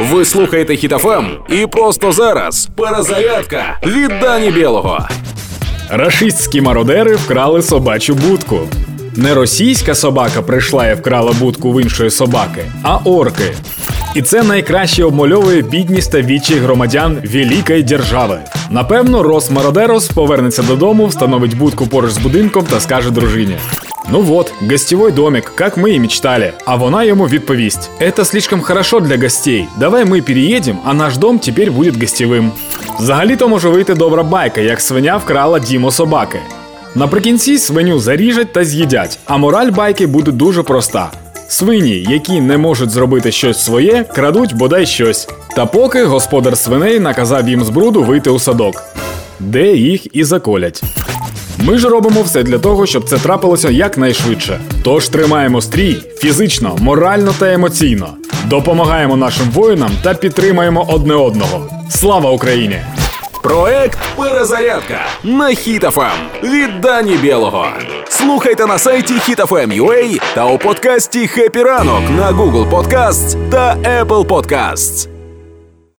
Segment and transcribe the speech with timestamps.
[0.00, 5.08] Ви слухаєте Хітофем і просто зараз перезарядка від Дані Білого.
[5.90, 8.58] Рашистські мародери вкрали собачу будку.
[9.16, 13.54] Не російська собака прийшла і вкрала будку в іншої собаки, а орки.
[14.14, 18.38] І це найкраще обмальовує бідність та відчай громадян великої держави.
[18.70, 23.56] Напевно, Рос Мародерос повернеться додому, встановить будку поруч з будинком та скаже дружині:
[24.12, 26.52] Ну вот, гостевой домик, как мы и мечтали.
[26.64, 29.68] А вона йому відповість: Это слишком хорошо для гостей.
[29.78, 32.52] Давай ми переїдем, а наш дом тепер буде гостєвим.
[33.00, 36.40] Взагалі-то може вийти добра байка, як свиня вкрала діму собаки.
[36.94, 41.10] Наприкінці свиню заріжать та з'їдять, а мораль байки буде дуже проста.
[41.48, 45.28] Свині, які не можуть зробити щось своє, крадуть бодай щось.
[45.56, 48.82] Та поки господар свиней наказав їм з бруду вийти у садок,
[49.40, 50.82] де їх і заколять.
[51.62, 54.60] Ми ж робимо все для того, щоб це трапилося якнайшвидше.
[54.84, 58.08] Тож тримаємо стрій фізично, морально та емоційно.
[58.44, 61.66] Допомагаємо нашим воїнам та підтримаємо одне одного.
[61.90, 62.80] Слава Україні!
[63.42, 66.10] Проект Перезарядка на Хітофем
[66.42, 67.66] від Дані Білого.
[68.08, 75.19] Слухайте на сайті HitFM.ua та у подкасті «Хеппі ранок» на Google Podcasts та Apple Podcasts.